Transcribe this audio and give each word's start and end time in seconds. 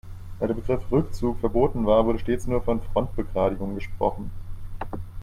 Weil 0.39 0.47
der 0.47 0.55
Begriff 0.55 0.91
"Rückzug" 0.91 1.39
verboten 1.41 1.85
war, 1.85 2.03
wurde 2.07 2.17
stets 2.17 2.47
nur 2.47 2.63
von 2.63 2.81
Frontbegradigung 2.81 3.75
gesprochen. 3.75 4.31